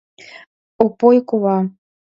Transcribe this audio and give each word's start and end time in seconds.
Опой 0.83 1.17
кува. 1.29 1.57